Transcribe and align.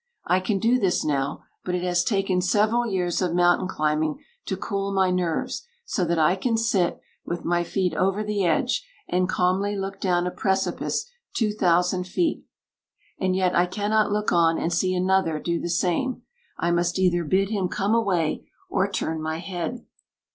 I 0.25 0.39
can 0.39 0.57
do 0.57 0.79
this 0.79 1.05
now, 1.05 1.43
but 1.63 1.75
it 1.75 1.83
has 1.83 2.03
taken 2.03 2.41
several 2.41 2.87
years 2.87 3.21
of 3.21 3.35
mountain 3.35 3.67
climbing 3.67 4.17
to 4.47 4.57
cool 4.57 4.91
my 4.91 5.11
nerves, 5.11 5.67
so 5.85 6.03
that 6.05 6.17
I 6.17 6.35
can 6.35 6.57
sit, 6.57 6.99
with 7.23 7.45
my 7.45 7.63
feet 7.63 7.93
over 7.93 8.23
the 8.23 8.43
edge, 8.43 8.83
and 9.07 9.29
calmly 9.29 9.75
look 9.77 9.99
down 10.01 10.25
a 10.25 10.31
precipice 10.31 11.07
two 11.35 11.51
thousand 11.51 12.05
feet. 12.07 12.43
And 13.19 13.35
yet 13.35 13.55
I 13.55 13.67
cannot 13.67 14.11
look 14.11 14.31
on 14.31 14.57
and 14.57 14.73
see 14.73 14.95
another 14.95 15.37
do 15.37 15.59
the 15.61 15.69
same. 15.69 16.23
I 16.57 16.71
must 16.71 16.97
either 16.97 17.23
bid 17.23 17.51
him 17.51 17.67
come 17.69 17.93
away 17.93 18.49
or 18.69 18.89
turn 18.89 19.21
my 19.21 19.37
head. 19.37 19.85